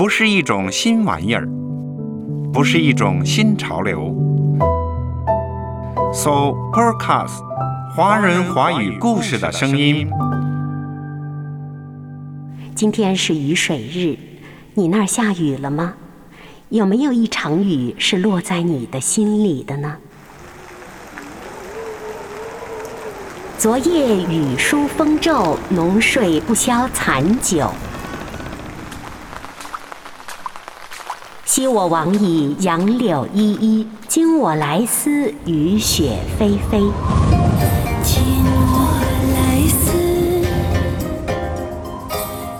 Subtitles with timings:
[0.00, 1.46] 不是一种新玩意儿，
[2.54, 4.16] 不是一种新潮流。
[6.10, 7.42] So podcast，
[7.94, 10.08] 华人华语故事的声音。
[12.74, 14.16] 今天是雨水日，
[14.72, 15.92] 你那儿下雨了吗？
[16.70, 19.98] 有没有一场雨是落在你的心里的呢？
[23.58, 27.70] 昨夜雨疏风骤，浓睡不消残酒。
[31.52, 36.92] 昔我往矣，杨柳依依；今我来思，雨雪霏霏。
[38.04, 38.22] 今
[38.68, 39.02] 我
[39.34, 39.98] 来思，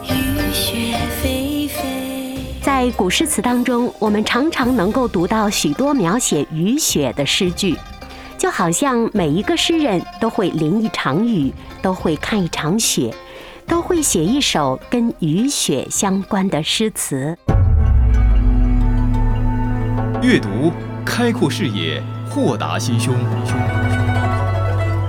[0.03, 2.59] 雨雪霏霏。
[2.61, 7.77] 在古诗词当中，我们常常能够读到许多描写雨雪的诗句，
[8.37, 13.15] 就好像每一个诗人都会淋一场雨，都会看一场雪，
[13.69, 17.39] 都会写一首跟雨雪相关的诗词。
[20.23, 20.71] 阅读
[21.03, 23.15] 开阔视野，豁达心胸。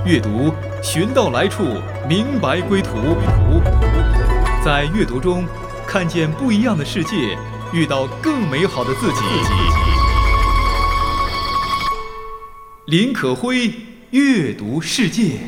[0.05, 1.65] 阅读寻到来处，
[2.07, 2.93] 明白归途。
[4.63, 5.45] 在阅读中
[5.85, 7.37] 看见不一样的世界，
[7.73, 9.19] 遇到更美好的自己。
[12.85, 13.69] 林可辉
[14.11, 15.39] 阅读世界。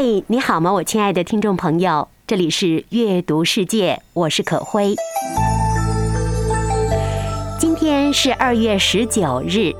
[0.00, 2.06] 嘿，你好吗，我亲爱的听众朋友？
[2.24, 4.94] 这里是阅读世界，我是可辉。
[7.58, 9.74] 今天是二月十九日，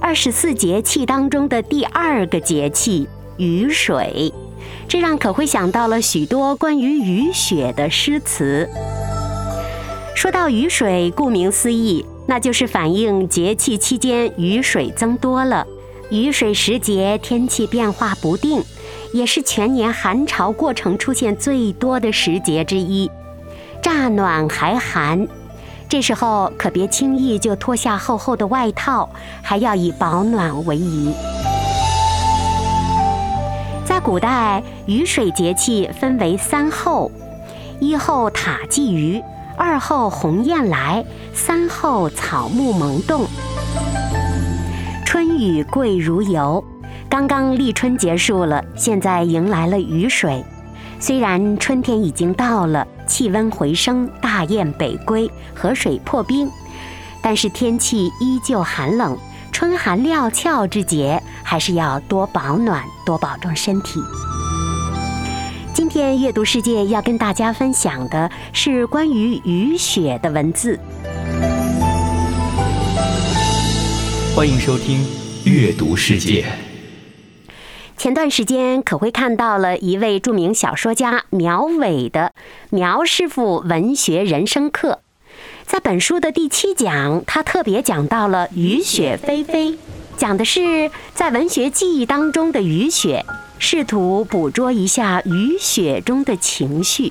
[0.00, 4.32] 二十四节气当中的第二个节气雨水，
[4.86, 8.70] 这让可辉想到了许多关于雨雪的诗词。
[10.14, 15.66] 说到雨水，顾名思义，那就是反映节气期间雨水增多了。
[16.10, 18.62] 雨水时节，天气变化不定。
[19.14, 23.08] 也是全年寒潮过程出现最多的时节之一，
[23.80, 25.28] 乍暖还寒，
[25.88, 29.08] 这时候可别轻易就脱下厚厚的外套，
[29.40, 31.14] 还要以保暖为宜。
[33.84, 37.08] 在古代，雨水节气分为三候：
[37.78, 39.22] 一候塔鲫鱼，
[39.56, 43.26] 二候鸿雁来，三候草木萌动。
[45.06, 46.64] 春雨贵如油。
[47.08, 50.44] 刚刚立春结束了，现在迎来了雨水。
[50.98, 56.50] 虽然春天已经到了，气温回升，大雁北归，河水破冰，
[57.22, 59.16] 但是天气依旧寒冷。
[59.52, 64.00] 春寒料峭之节，还是要多保暖，多保重身体。
[65.72, 70.78] 今天阅读世界要跟大家分享的是关于雨雪的文字。
[74.34, 75.06] 欢迎收听
[75.44, 76.63] 阅读世界。
[78.04, 82.34] 前段时间可会看到了一位著名小说家苗伟的
[82.68, 85.00] 苗师傅文学人生课，
[85.64, 89.78] 在本书的第七讲，他特别讲到了雨雪霏霏，
[90.18, 93.24] 讲的是在文学记忆当中的雨雪，
[93.58, 97.10] 试图捕捉一下雨雪中的情绪。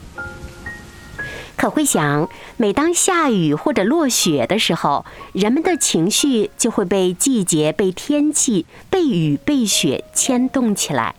[1.56, 11.16] 可会想，每当下雨或者落雪的时候，人们的情绪就会被季节、被天气、被雨、被雪牵动起来。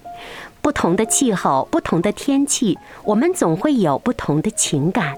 [0.60, 5.16] 不同的气候、不同的天气，我们总会有不同的情感。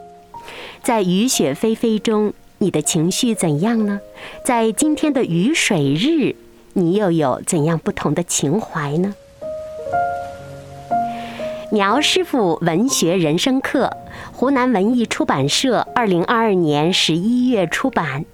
[0.83, 4.01] 在雨雪霏霏中，你的情绪怎样呢？
[4.45, 6.37] 在今天的雨水日，
[6.75, 9.15] 你又有怎样不同的情怀呢？
[11.77, 13.91] 苗师傅文学人生课，
[14.33, 18.25] 湖南文艺出版社二零二二年十一月出版，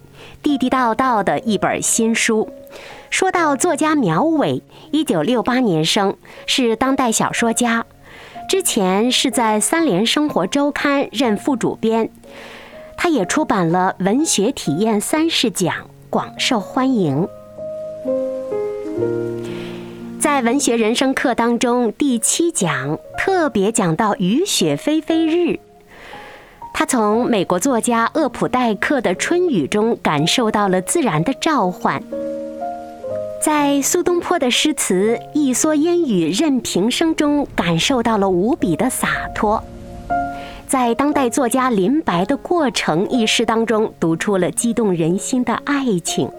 [0.44, 2.48] 地地道道的一本新书。
[3.10, 6.16] 说到作家苗伟，一九六八年生，
[6.47, 7.84] 是当代小说家，
[8.48, 12.10] 之前是在《三联生活周刊》任副主编，
[12.97, 15.75] 他也出版了《文学体验三十讲》，
[16.08, 17.26] 广受欢迎。
[20.22, 25.58] 在文学人生课当中，第七讲特别讲到雨雪霏霏日。
[26.72, 32.00] 他从美国作家厄普代克的《春雨》中感受到了自然的召唤，
[33.42, 39.60] 在苏东坡的诗词《一蓑烟雨任平生》中感受到了无比的洒脱，
[40.69, 46.30] 在当代作家林白的《过程》一诗当中读出了激动人心的爱情。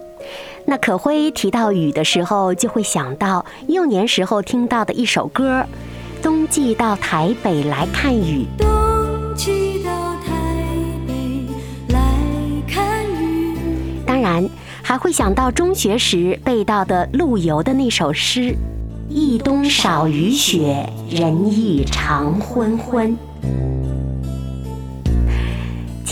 [0.66, 5.60] 那可辉提到雨的时候，就会想到幼年时候听到的一首歌，
[6.24, 8.46] 《冬季到台北来看雨》。
[8.64, 9.92] 冬季到
[10.26, 10.34] 台
[11.06, 11.14] 北
[11.94, 12.00] 来
[12.68, 13.58] 看雨。
[14.06, 14.50] 当然，
[14.82, 18.56] 还会想到中学时背到的陆游的那首诗：
[19.10, 23.18] 一冬少雨雪，人亦常昏昏。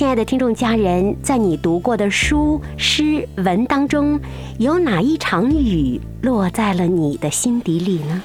[0.01, 4.19] 亲爱的听众家人，在你读过的书、诗、文当中，
[4.57, 8.21] 有哪一场雨落在了你的心底里呢？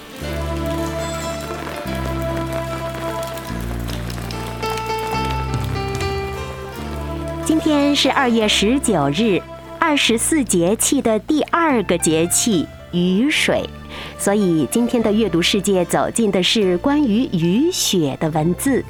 [7.44, 9.38] 今天是二月十九日，
[9.78, 13.68] 二十四节气的第二个节气雨水，
[14.16, 18.82] 所以今天的阅读世界走进的是关于雨雪的文字。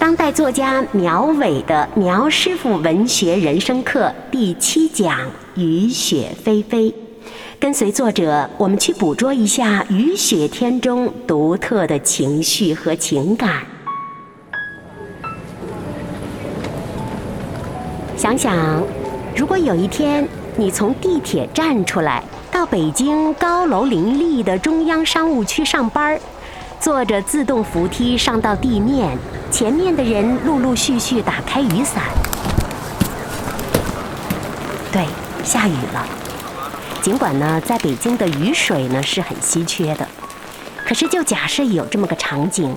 [0.00, 5.20] 当代作家苗伟的《苗师傅文学人生课》第七讲
[5.56, 6.90] 《雨雪霏霏》，
[7.60, 13.62] 跟随作者，我们去捕捉一下雨雪天中独特的情绪和情感。
[18.16, 18.82] 想想，
[19.36, 20.26] 如果有一天
[20.56, 26.20] 你从地铁站出来，到北京高楼林立的中央商务区上班儿。
[26.80, 29.14] 坐着自动扶梯上到地面，
[29.50, 32.04] 前面的人陆陆续续打开雨伞。
[34.90, 35.04] 对，
[35.44, 36.08] 下雨了。
[37.02, 40.08] 尽管呢，在北京的雨水呢是很稀缺的，
[40.86, 42.74] 可是就假设有这么个场景，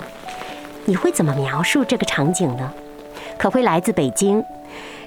[0.84, 2.70] 你会怎么描述这个场景呢？
[3.38, 4.44] 可会来自北京，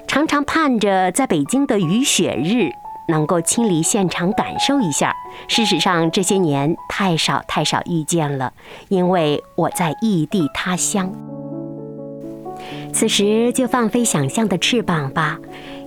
[0.07, 2.71] 常常盼着在北京的雨雪日。
[3.07, 5.13] 能够亲临现场感受一下。
[5.47, 8.53] 事实上，这些年太少太少遇见了，
[8.89, 11.11] 因为我在异地他乡。
[12.91, 15.37] 此时就放飞想象的翅膀吧。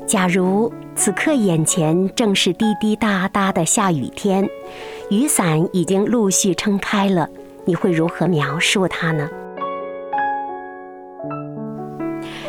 [0.06, 4.48] 假如此刻眼前正是滴滴答答的下雨天，
[5.10, 7.28] 雨伞已经陆续撑开了，
[7.64, 9.28] 你会如何描述它呢？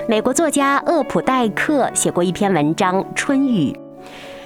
[0.08, 3.72] 美国作家厄普代克写过一篇文章《春雨》。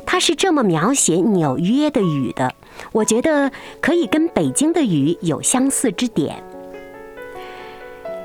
[0.05, 2.53] 他是这么描写纽约的雨的，
[2.91, 6.41] 我觉得可以跟北京的雨有相似之点。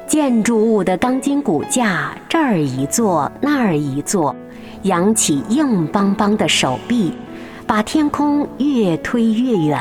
[0.07, 4.35] 建筑物的钢筋骨架，这儿一座那儿一座，
[4.83, 7.13] 扬起硬邦邦的手臂，
[7.67, 9.79] 把天空越推越远，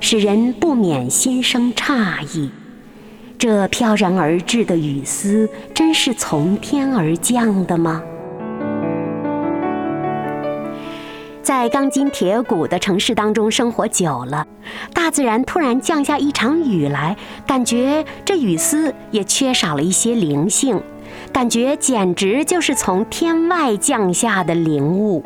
[0.00, 2.50] 使人不免心生诧异：
[3.38, 8.02] 这飘然而至的雨丝，真是从天而降的吗？
[11.44, 14.46] 在钢筋铁骨的城市当中生活久了，
[14.94, 17.14] 大自然突然降下一场雨来，
[17.46, 20.80] 感觉这雨丝也缺少了一些灵性，
[21.34, 25.22] 感觉简直就是从天外降下的灵物。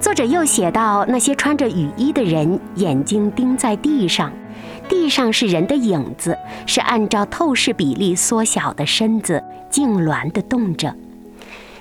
[0.00, 4.32] 作者又写到，那些穿着雨衣的人眼睛盯在地上，
[4.88, 6.34] 地上是人的影子，
[6.64, 10.96] 是按照透视比例缩小的身子，痉挛地动着。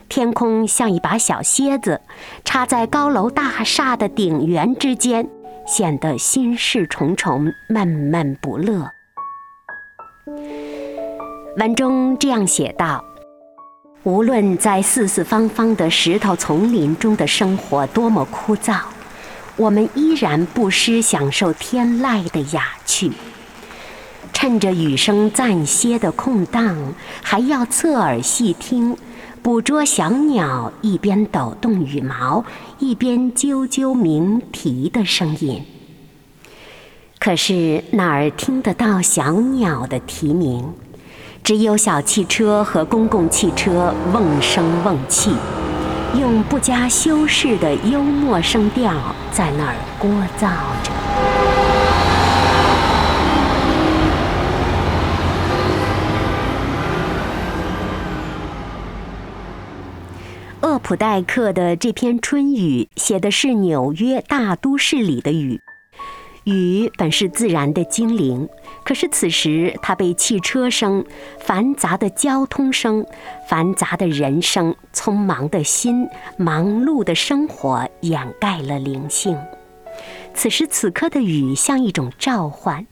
[0.10, 2.02] 天空像一把小楔子，
[2.44, 5.30] 插在高楼大厦的顶缘之间，
[5.68, 8.90] 显得心事重重、闷闷不乐。
[11.58, 13.04] 文中这样写道
[14.04, 18.80] ：“无论在四四方方的石头丛林中的生活多么枯燥，
[19.58, 23.12] 我们依然不失享受天籁的雅趣。
[24.34, 28.98] 趁着雨声暂歇的空档，还要侧耳细听。”
[29.42, 32.44] 捕捉小鸟一边抖动羽毛，
[32.78, 35.64] 一边啾啾鸣啼的声音。
[37.20, 40.74] 可是哪儿听得到小鸟的啼鸣？
[41.44, 45.34] 只有小汽车和公共汽车瓮声瓮气，
[46.20, 48.94] 用不加修饰的幽默声调
[49.32, 50.50] 在那儿聒噪
[50.84, 51.09] 着。
[60.84, 65.62] 普代克的这篇春雨写的是纽约大都市里的雨，
[66.46, 68.50] 雨本是自然的精灵，
[68.84, 71.06] 可是此时它被汽车声、
[71.40, 73.06] 繁杂的交通声、
[73.48, 76.08] 繁杂的人声、匆忙的心、
[76.38, 79.38] 忙碌的生活掩盖了灵性。
[80.34, 82.88] 此时此刻的雨像一种召唤，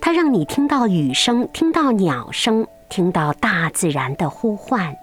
[0.00, 4.96] 它让你听到雨声，听到鸟声，听到大自然的呼唤。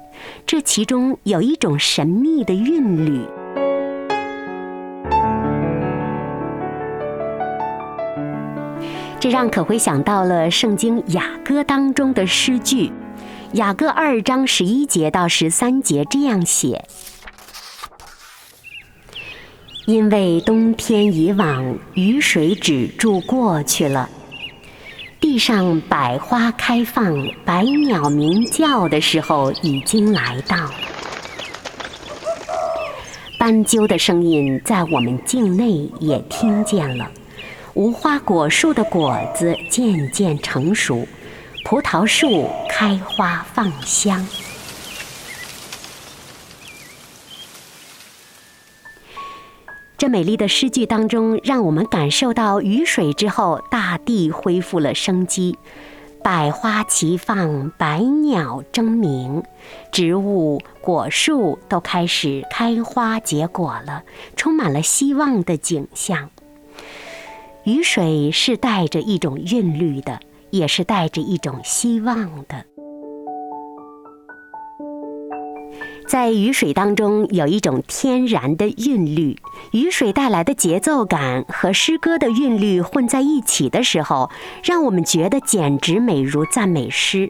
[0.45, 3.25] 这其中有一种神秘的韵律，
[9.19, 12.91] 这让可辉想到了圣经雅歌当中的诗句，
[13.53, 16.85] 雅歌二章十一节到十三节这样写：
[19.87, 24.09] 因为冬天已往，雨水止住过去了。
[25.25, 30.55] 地上百花开放、百鸟鸣叫的时候已经来到，
[33.39, 37.09] 斑鸠的声音在我们境内也听见了。
[37.73, 41.07] 无花果树的果子渐渐成熟，
[41.63, 44.23] 葡萄树开花放香。
[49.97, 55.57] 这美丽的诗句当中，让我们感受到雨水之后，大地恢复了生机，
[56.21, 59.41] 百花齐放，百鸟争鸣，
[59.93, 64.03] 植物、果树都开始开花结果了，
[64.35, 66.29] 充满了希望的景象。
[67.63, 72.65] 雨水是带着一种韵律的，也是带着一种希望的。
[76.07, 79.39] 在雨水当中有一种天然的韵律，
[79.71, 84.29] 雨水带来的节奏感和诗歌的韵律混在一起的时候，
[84.63, 87.29] 让我们觉得简直美如赞美诗。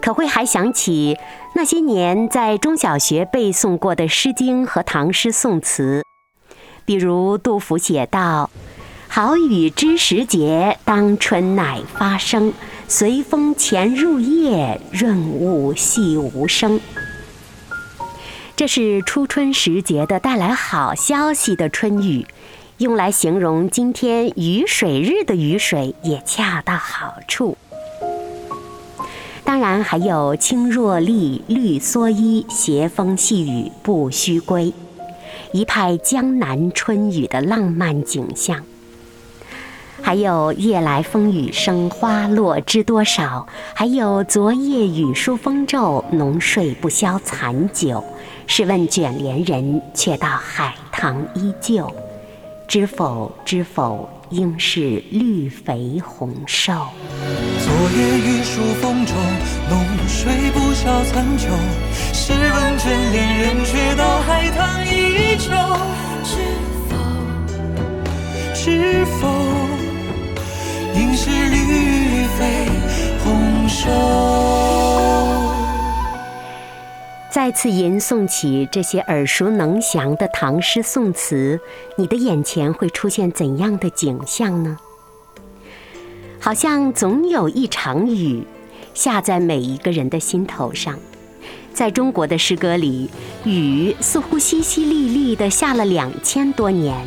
[0.00, 1.16] 可会还想起
[1.54, 6.02] 那些年在中小学背诵过的《诗经》和唐诗宋词，
[6.84, 8.50] 比如杜甫写道
[9.08, 12.52] ：“好雨知时节，当春乃发生。”
[12.90, 16.80] 随风潜入夜，润物细无声。
[18.56, 22.26] 这是初春时节的带来好消息的春雨，
[22.78, 27.58] 用来形容今天雨水日的雨水也恰到好处。
[29.44, 34.72] 当然还有青箬笠，绿蓑衣，斜风细雨不须归，
[35.52, 38.64] 一派江南春雨的浪漫景象。
[40.08, 43.46] 还有夜来风雨声，花落知多少？
[43.74, 48.02] 还有昨夜雨疏风骤，浓睡不消残酒。
[48.46, 51.92] 试问卷帘人，却道海棠依旧。
[52.66, 56.72] 知否知否，应是绿肥红瘦。
[56.72, 59.12] 昨夜雨疏风骤，
[59.68, 61.48] 浓睡不消残酒。
[62.14, 65.50] 试问卷帘人，却道海棠依旧。
[66.24, 66.40] 知
[66.88, 66.96] 否
[68.54, 69.77] 知否？
[70.94, 72.66] 应是绿肥
[73.22, 73.88] 红瘦。
[77.30, 81.60] 再次吟诵起这些耳熟能详的唐诗宋词，
[81.96, 84.78] 你的眼前会出现怎样的景象呢？
[86.40, 88.44] 好像总有一场雨
[88.94, 90.98] 下在每一个人的心头上。
[91.72, 93.08] 在中国的诗歌里，
[93.44, 97.06] 雨似乎淅淅沥沥地下了两千多年，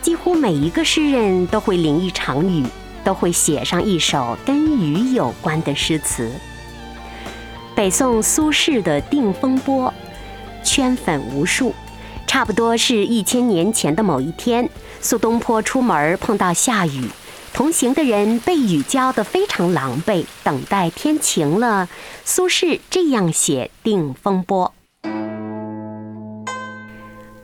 [0.00, 2.64] 几乎每一个诗人都会淋一场雨。
[3.06, 6.28] 都会写上一首跟雨有关的诗词。
[7.76, 9.94] 北宋苏轼的《定风波》，
[10.68, 11.72] 圈粉无数。
[12.26, 14.68] 差不多是一千年前的某一天，
[15.00, 17.08] 苏东坡出门碰到下雨，
[17.52, 20.24] 同行的人被雨浇得非常狼狈。
[20.42, 21.88] 等待天晴了，
[22.24, 24.72] 苏轼这样写《定风波》：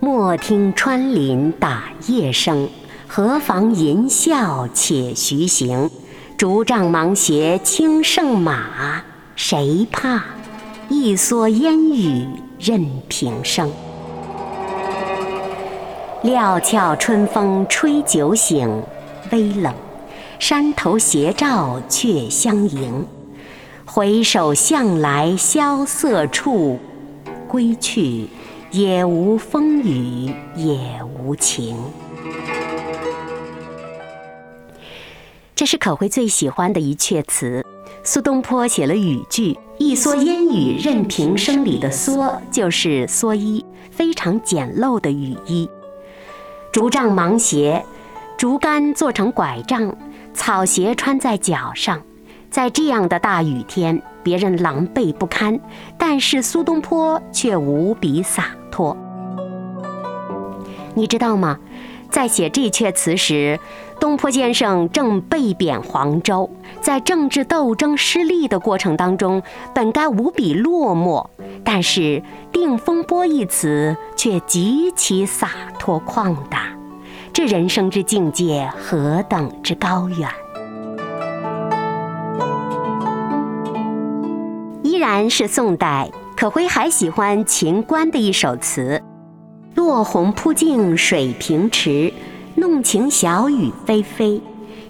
[0.01, 2.69] 莫听穿林打叶声。
[3.15, 5.91] 何妨吟啸且徐行，
[6.39, 9.05] 竹杖芒鞋轻胜马，
[9.37, 10.25] 谁怕？
[10.89, 12.27] 一蓑烟雨
[12.59, 13.71] 任平生。
[16.23, 18.83] 料峭春风吹酒醒，
[19.31, 19.75] 微冷，
[20.39, 23.07] 山头斜照却相迎。
[23.85, 26.79] 回首向来萧瑟处，
[27.47, 28.31] 归去，
[28.71, 30.79] 也无风雨也
[31.23, 31.77] 无晴。
[35.55, 37.65] 这是可慧最喜欢的一阙词。
[38.05, 45.69] 苏东坡写了语句：“一蓑烟雨任平生”里的“蓑”就是蓑衣，非常简陋的雨衣。
[46.73, 47.85] 竹杖芒鞋，
[48.37, 49.95] 竹竿做成拐杖，
[50.35, 52.03] 草鞋穿在脚上。
[52.51, 55.61] 在这样的大雨天，别人狼狈不堪，
[55.97, 58.97] 但是苏东坡却无比洒脱。
[60.95, 61.59] 你知道吗？
[62.11, 63.59] 在写这阙词时，
[64.03, 69.41] 东坡先生正被贬黄州，在政治斗争失利的过程当中，
[69.73, 71.25] 本该无比落寞，
[71.63, 72.01] 但是
[72.51, 76.77] 《定风波》一词却极其洒脱旷达，
[77.33, 80.29] 这人生之境界何等之高远！
[84.83, 89.01] 依然是宋代，可辉还喜欢秦观的一首词。
[89.77, 92.13] 落红铺净水平池，
[92.63, 94.41] 弄晴小雨霏霏。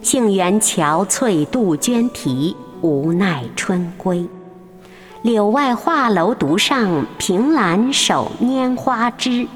[0.03, 4.29] 杏园憔悴杜鹃啼，无奈春归。
[5.23, 9.49] 柳外画楼独上，凭栏手拈花枝。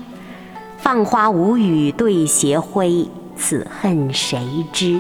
[0.79, 3.07] 放花无语对斜晖，
[3.37, 4.41] 此恨谁
[4.73, 4.99] 知？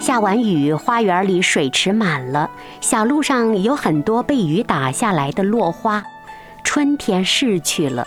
[0.00, 6.02] 下完雨，花园里水池满了，小路上有很多被雨打下来的落花。
[6.64, 8.06] 春天逝去了，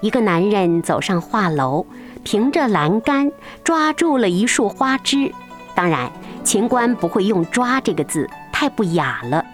[0.00, 1.84] 一个男人走上画楼，
[2.22, 3.30] 凭着栏杆
[3.64, 5.32] 抓住了一束花枝。
[5.74, 6.10] 当然，
[6.44, 9.44] 秦观不会用“抓”这个字，太不雅了。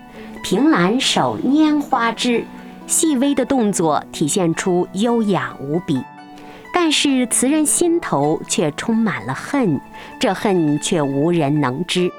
[0.42, 2.44] 凭栏手拈花枝，
[2.86, 6.02] 细微的动作体现出优雅无比。
[6.72, 9.80] 但是词人心头却充满了恨，
[10.18, 12.10] 这恨却无人能知。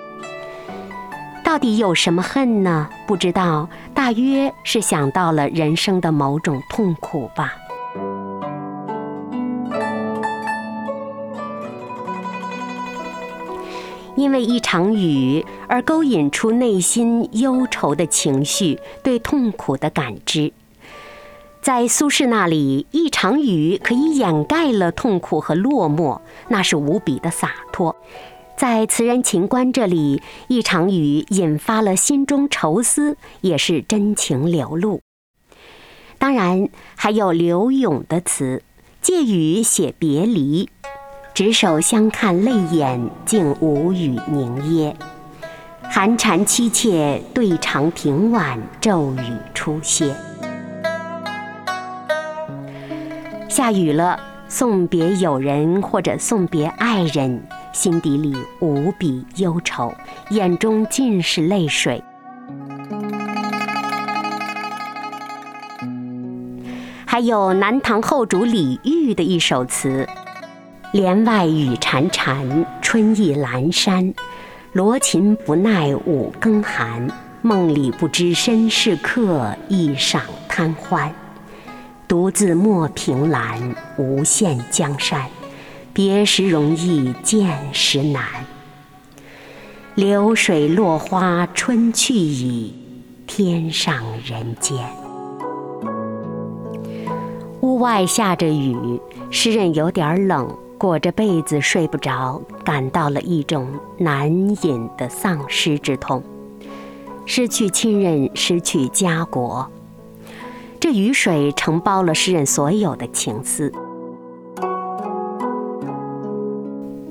[1.43, 2.89] 到底有什么恨呢？
[3.05, 7.53] 不知道，大约是想到了人生的某种痛苦吧。
[14.25, 20.51] 因为一场雨而勾引出内心忧愁的情绪，对痛苦的感知。
[21.61, 27.95] 在苏轼那里，一场雨可以掩盖了痛苦和落寞，那是无比的洒脱。
[28.57, 35.01] 在词人秦观这里，一场雨引发了心中愁思，也是真情流露。
[36.17, 38.63] 当然，还有柳永的词，
[39.03, 40.67] 借雨写别离，
[41.35, 44.95] 执手相看泪眼，竟无语凝噎。
[45.81, 50.15] 寒蝉凄切对长亭晚，骤雨初歇。
[53.49, 57.45] 下雨了，送别友人或者送别爱人。
[57.73, 59.93] 心底里无比忧愁，
[60.29, 62.01] 眼中尽是泪水。
[67.05, 70.07] 还有南唐后主李煜的一首词
[70.95, 74.13] ：“帘外雨潺潺，春意阑珊。
[74.71, 77.05] 罗衾不耐五更寒，
[77.41, 81.13] 梦里不知身是客，一晌贪欢。
[82.07, 85.21] 独自莫凭栏，无限江山。”
[85.91, 88.23] 别时容易见时难，
[89.95, 92.73] 流水落花春去矣，
[93.27, 94.77] 天上人间。
[97.59, 98.97] 屋外下着雨，
[99.29, 104.29] 诗人有点冷，裹着被子睡不着，感到了一种难
[104.65, 106.21] 隐的丧失之痛，
[107.25, 109.69] 失去亲人，失去家国。
[110.79, 113.71] 这雨水承包了诗人所有的情思。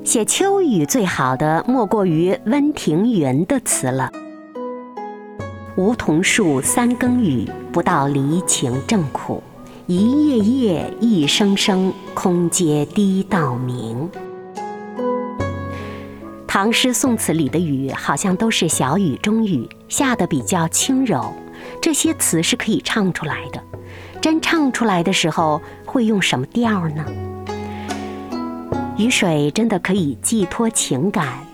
[0.03, 4.09] 写秋雨最好的莫过于温庭筠的词了。
[5.75, 9.43] 梧桐树，三更雨，不到离情正苦。
[9.87, 14.09] 一夜夜，一声声，空阶滴到明。
[16.47, 21.31] 唐诗宋词里的雨，好像都是小雨中雨，下的比较轻柔。
[21.79, 23.61] 这些词是可以唱出来的，
[24.19, 27.05] 真唱出来的时候，会用什么调呢？
[28.97, 31.45] 雨水真的可以寄托情感，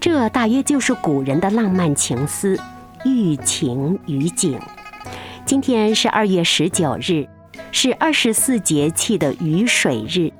[0.00, 2.58] 这大约就是古人的浪漫情思，
[3.04, 4.58] 寓情于景。
[5.44, 7.28] 今天是二月十九日，
[7.76, 10.30] 是二十四节气的雨水日。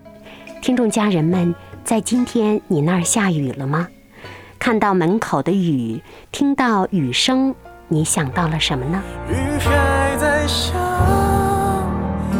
[0.62, 3.88] 听众家人们，在今天你那儿下雨了吗？
[4.57, 7.53] 看到门口的雨，听到雨声，
[7.88, 9.03] 你想到了什么呢？
[9.29, 10.75] 雨还在下，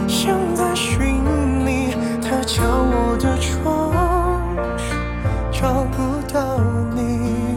[0.07, 1.01] 像在寻
[1.67, 3.93] 你，他敲我的窗。
[5.51, 6.61] 找不到
[6.95, 7.57] 你，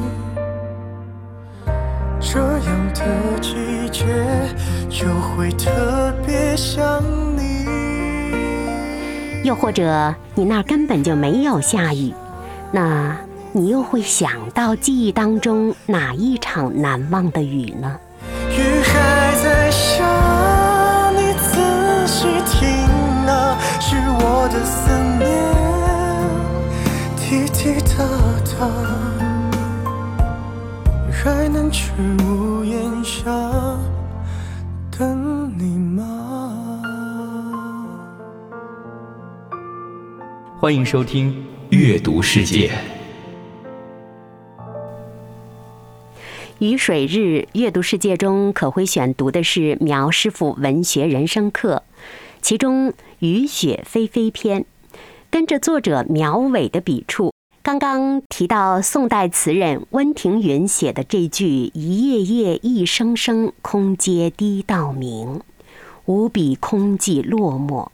[2.19, 4.05] 这样的季节
[4.89, 7.26] 就会特别想你。
[9.43, 12.13] 又或者你那根本就没有下雨，
[12.71, 13.15] 那
[13.53, 17.97] 你又会想到记忆当中哪一场难忘的雨呢？
[18.51, 22.67] 雨还在下，你仔细听
[23.27, 25.27] 啊，是我的思念。
[27.17, 28.03] 滴滴答
[28.57, 28.67] 答，
[31.11, 31.91] 还能去
[32.23, 32.46] 屋
[40.59, 41.31] 欢迎收听
[41.69, 42.67] 《阅读世界》。
[46.57, 51.83] 雨水日阅读世界中可会选读的是苗师傅文学人生课，
[52.41, 52.89] 其中
[53.19, 54.65] 《雨雪霏霏》篇。
[55.29, 65.39] 跟着作者苗伟的笔触，刚刚提到宋代词人温庭筠写的这句“一夜夜，一声声，空阶滴到明”，
[66.05, 67.89] 无比空寂落寞。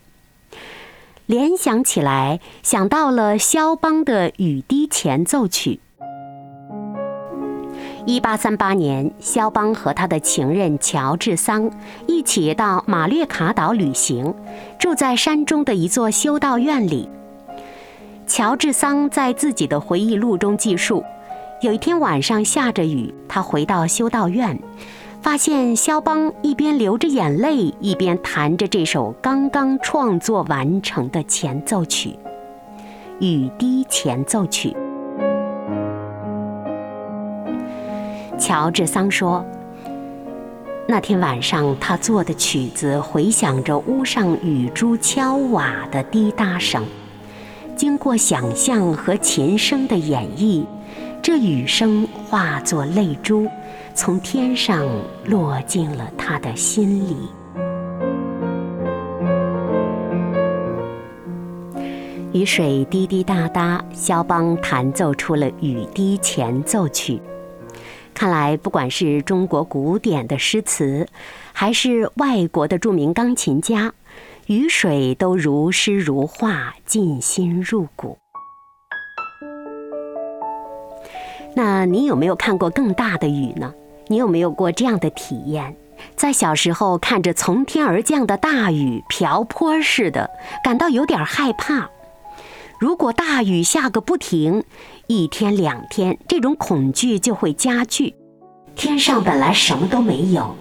[1.26, 5.80] 联想起来，想到了肖邦的《雨滴前奏曲》。
[8.06, 11.72] 一八三八年，肖邦和他的情人乔治桑
[12.08, 14.36] 一起到马略卡岛旅行，
[14.78, 17.08] 住在山中的一座修道院里。
[18.28, 21.06] 乔治桑在自己的回忆录中记述，
[21.62, 24.60] 有一天晚上下着雨，他回到修道院，
[25.24, 32.10] 发现肖邦一边流着眼泪，一边弹着这首刚刚创作完成的前奏曲
[33.26, 34.76] 《雨滴前奏曲》。
[38.38, 39.46] 乔治桑说
[40.90, 46.84] ：“那天晚上，他做的曲子回响着屋上雨珠敲瓦的滴答声。
[47.78, 50.66] 经过想象和琴声的演绎，
[51.22, 53.48] 这雨声化作泪珠。”
[53.96, 54.88] 从天上
[55.26, 57.30] 落进了他的心里。
[62.34, 67.14] 雨水滴滴答答，肖邦弹奏出了《雨滴前奏曲》。
[68.16, 71.08] 看来，不管是中国古典的诗词，
[71.52, 73.94] 还是外国的著名钢琴家，
[74.48, 78.18] 雨水都如诗如画，进心入骨。
[81.56, 83.72] 那你有没有看过更大的雨呢？
[84.08, 85.76] 你有没有过这样的体验？
[86.16, 90.30] 在小时候看着从天而降的大雨，瓢泼似的，
[90.64, 91.90] 感到有点害怕。
[92.80, 94.64] 如果大雨下个不停，
[95.08, 98.14] 一天两天，这种恐惧就会加剧。
[98.76, 100.56] 天上本来什么都没有，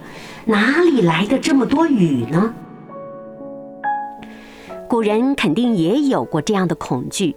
[0.44, 2.54] 哪里来的这么多雨呢？
[4.88, 7.34] 古人肯定也有过这样的恐惧。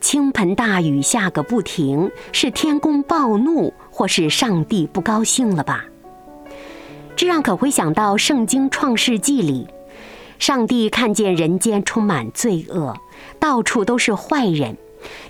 [0.00, 5.86] 倾盆大雨下个不停，是天公暴怒，或是上帝不高兴了吧？
[7.16, 9.68] 这让可回想到《圣经·创世纪》里，
[10.38, 12.94] 上帝看见人间充满罪恶，
[13.40, 14.76] 到处都是坏人，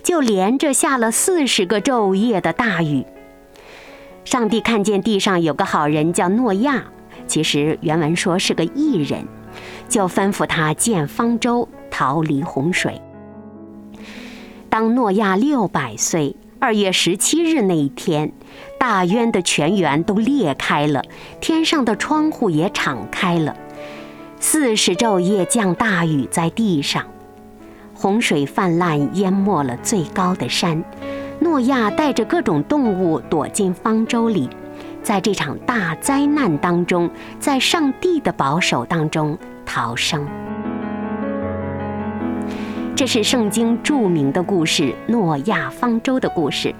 [0.03, 3.05] 就连着下了四十个昼夜的大雨。
[4.25, 6.83] 上帝看见地上有个好人叫诺亚，
[7.25, 9.25] 其实原文说是个异人，
[9.87, 13.01] 就吩咐他建方舟，逃离洪水。
[14.67, 18.31] 当诺亚六百岁二月十七日那一天，
[18.79, 21.03] 大渊的泉源都裂开了，
[21.39, 23.55] 天上的窗户也敞开了，
[24.39, 27.05] 四十昼夜降大雨在地上，
[27.93, 30.83] 洪水泛滥淹没了最高的山，
[31.39, 34.49] 诺亚带着各种动物躲进方舟里，
[35.03, 37.07] 在这场大灾难当中，
[37.39, 40.27] 在上帝的保守当中逃生。
[42.97, 46.73] 这是圣经著名的故事——诺亚方舟的故事。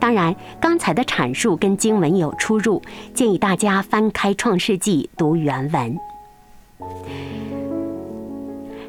[0.00, 2.82] 当然，刚才的阐述跟经文有出入，
[3.14, 5.96] 建议大家翻开《创世纪》读原文。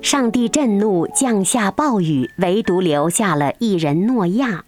[0.02, 4.66] 上帝震怒，降下暴雨，唯独留下了一人诺亚。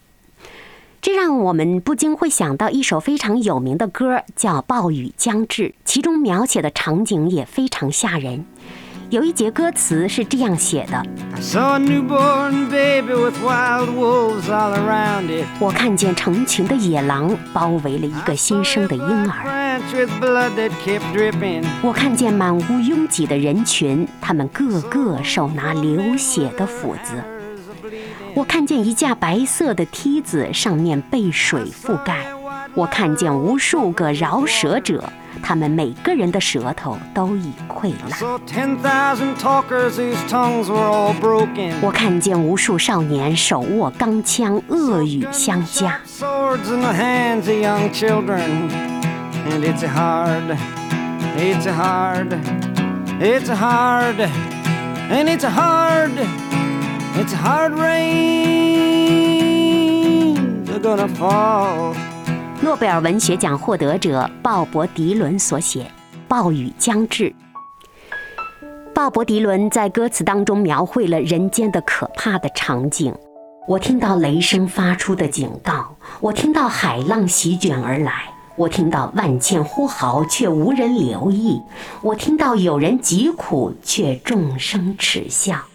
[1.00, 8.44] 这让我们不禁会想到一首非常有名的歌，叫《暴雨将至》，其中描写的场景也非常吓人。
[9.10, 11.02] 有一节歌词是这样写的
[15.58, 19.80] ：“我看见成群的野狼包围了一个新生的婴儿。
[21.82, 27.14] 我看见满屋拥挤的人群，他们个个手拿流血的斧子。
[28.34, 32.26] 我看见一架白色的梯子，上面被水覆盖。
[32.74, 35.02] 我看见无数个饶舌者。”
[35.42, 38.18] 他们每个人的舌头都已溃烂。
[41.80, 45.98] 我看见无数少年手握钢枪，恶语相加。
[62.60, 65.84] 诺贝尔文学奖获得者鲍勃·迪伦所写
[66.26, 67.30] 《暴雨将至》。
[68.92, 73.14] 鲍勃·迪伦在歌词当中描绘了人间的可怕的场景。
[73.68, 78.24] 我听到雷声发出的警告，我听到海浪席卷而来，
[78.56, 81.62] 我听到万千呼号却无人留意，
[82.02, 85.67] 我听到有人疾苦却众生耻笑。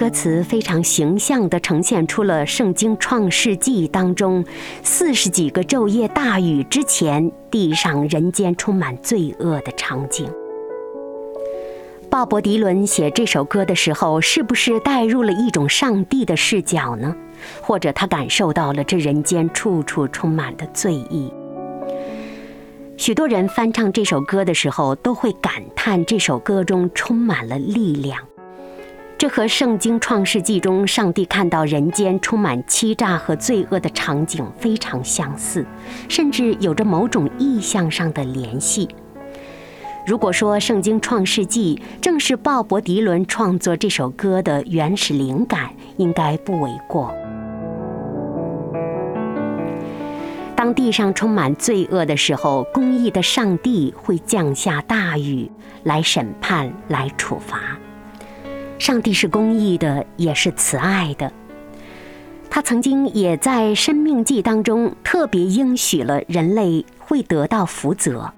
[0.00, 4.42] 歌词非常形象地呈现出了《圣经·创世纪》当中
[4.82, 10.26] 四十几个昼夜大雨之前，地上人间充满罪恶的场景。
[12.08, 17.14] 鲍勃·迪伦写这首歌的时候，是不是带入了一种上帝的视角呢？
[17.60, 21.30] 或者他感受到了这人间处处充满的罪意？
[22.96, 28.29] 许多人翻唱这首歌的时候，都会感叹这首歌中充满了力量。
[29.20, 35.66] 这和《圣经·创世纪》中上帝看到人间充满欺诈和罪恶的场景非常相似，
[36.08, 38.88] 甚至有着某种意象上的联系。
[40.06, 47.14] 如果说《圣经·创世纪》正是鲍勃·迪伦创作这首歌的原始灵感，应该不为过。
[50.56, 55.50] 当地上充满罪恶的时候，公义的上帝会降下大雨
[55.82, 57.78] 来审判、来处罚。
[58.80, 61.30] 上帝是公义的，也是慈爱的。
[62.48, 68.32] 他曾经也在《生命记》当中特别应许了人类会得到福泽，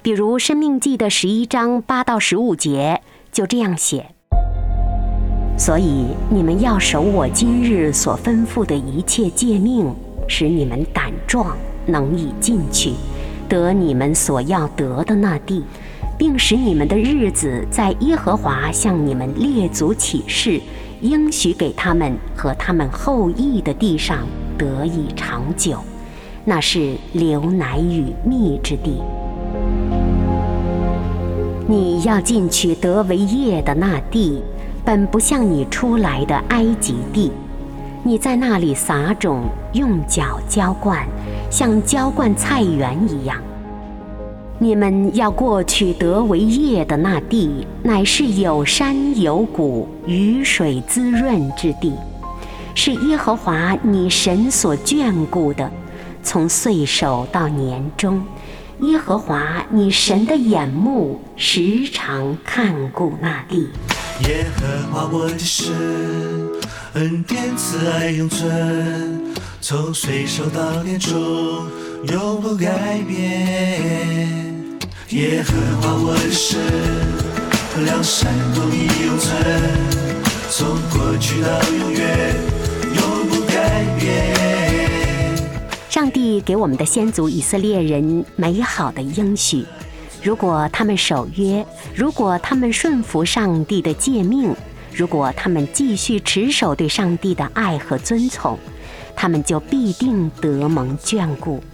[0.00, 4.06] 比如《生命记》的十一章八到十五节就这样写
[5.58, 9.92] ：“所以你们要守我今日所吩咐的一切诫命，
[10.28, 12.92] 使你们胆壮，能以进去，
[13.48, 15.64] 得你们所要得的那地，
[16.18, 20.60] 并使你们的日子在耶和华向你们列祖起誓。”
[21.00, 24.26] 应许给他们和他们后裔的地上
[24.58, 25.78] 得以长久，
[26.44, 29.00] 那是流奶与蜜之地。
[31.68, 34.42] 你要进去得为业的那地，
[34.84, 37.30] 本不像你出来的埃及地。
[38.02, 41.06] 你在那里撒种，用脚浇灌，
[41.48, 43.40] 像浇灌菜园一样。
[44.60, 51.92] 你们要过去得为业的那地，乃是有山有谷、雨水滋润之地，
[52.74, 55.70] 是耶和华你神所眷顾的。
[56.24, 58.20] 从岁首到年终，
[58.80, 63.68] 耶和华你神的眼目时常看顾那地。
[64.28, 65.72] 耶和华我的神，
[66.94, 69.22] 恩典慈爱永存，
[69.60, 71.16] 从岁首到年终，
[72.08, 74.47] 永不改变。
[75.12, 76.60] 耶和华我的神，
[77.82, 79.42] 良善公义永存，
[80.50, 82.34] 从过去到永远，
[82.94, 84.36] 永不改变。
[85.88, 89.64] 上帝给我们的先祖以色列人美好的应许，
[90.22, 94.54] 如果他们守约，如果他们顺服上帝的诫命，
[94.92, 98.58] 如果他们继续持守对上帝的爱和遵从，
[99.16, 101.64] 他们就必定得蒙眷顾。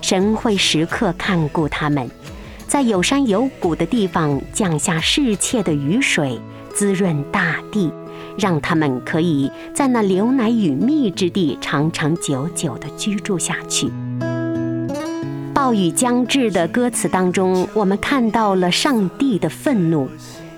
[0.00, 2.08] 神会时刻看顾他们。
[2.74, 6.40] 在有山有谷的地方降下适切的雨水，
[6.74, 7.88] 滋润大地，
[8.36, 13.88] 让他们可以在那流奶与蜜之地长长久久地居住下去。
[15.54, 20.08] 暴雨将至的歌词当中，我们看到了上帝的愤怒。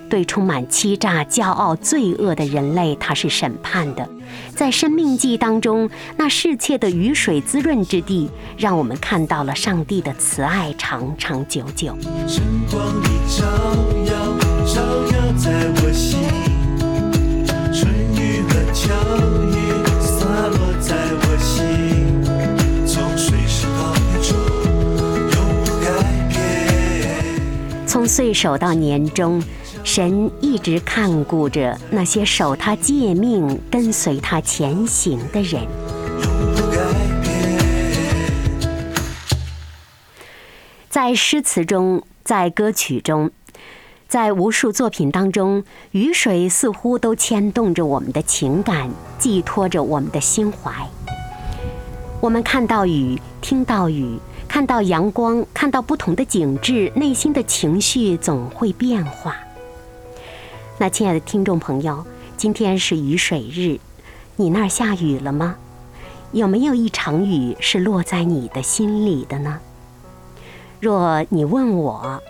[0.09, 4.09] 对充满欺诈、骄傲、罪恶的人类，他是审判的。
[4.55, 11.97] 在生命记当中，那世切的雨水滋润之地，让我们看到了上帝的慈爱长长久久。
[12.27, 13.45] 晨光里照
[14.07, 14.15] 耀，
[14.67, 14.81] 照
[15.13, 16.19] 耀在我心，
[17.73, 18.95] 春雨和秋
[19.53, 19.55] 雨
[20.01, 21.65] 洒落在我心，
[22.87, 24.39] 从岁首到年终，
[25.33, 25.87] 永不改
[26.31, 26.35] 变。
[27.87, 29.43] 从岁首到年终。
[29.87, 35.63] 神一直看顾着那些守他诫命、跟随他前行的人。
[40.91, 43.31] 在诗词中，在歌曲中，
[44.09, 50.73] 在无数作品当中，雨水似乎都牵动着我们的情感，寄托着我们的心怀。
[52.21, 54.19] 我们看到雨，听到雨，
[54.49, 59.37] 看到阳光，看到不同的景致，内心的情绪总会变化。
[60.79, 62.05] 那亲爱的听众朋友，
[62.37, 63.79] 今天是雨水日，
[64.37, 65.57] 你那儿下雨了吗？
[66.33, 69.59] 有没有一场雨是落在你的心里的呢？
[70.79, 72.23] 若你问我，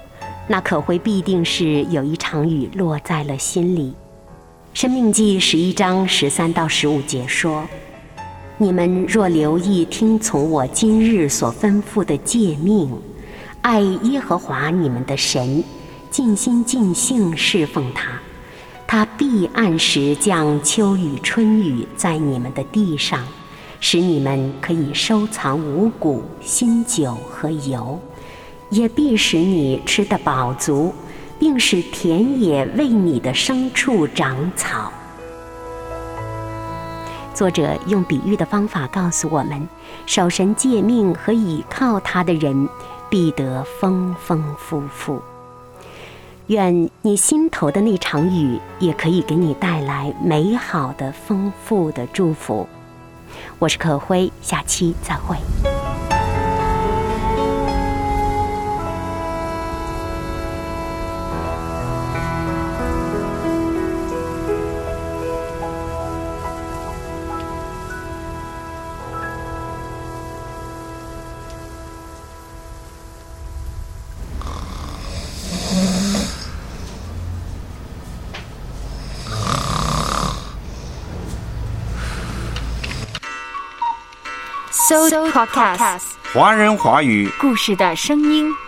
[0.47, 3.95] 那可会必定是有一场雨落在了心里。
[4.73, 7.67] 生命记十一章十三到十五节说
[8.59, 12.97] ：“你们若留意听从我今日所吩咐的诫命，
[13.63, 15.65] 爱耶和华你们的神，
[16.13, 18.09] 尽心尽性侍奉他。”
[18.87, 23.27] 他必按时降秋雨春雨在你们的地上，
[23.81, 28.01] 使你们可以收藏五谷、新酒和油，
[28.71, 30.95] 也必使你吃得饱足，
[31.39, 34.93] 并使田野为你的牲畜长草。
[37.35, 39.69] 作者用比喻的方法告诉我们：
[40.07, 42.69] 守神诫命和倚靠他的人，
[43.11, 45.21] 必得丰丰富富。
[46.49, 52.69] 愿你心头的那场雨，也可以给你带来美好的、丰富的祝福。
[53.59, 55.37] 我是可辉，下期再会。
[85.37, 88.66] Podcast 华人华语故事的声音。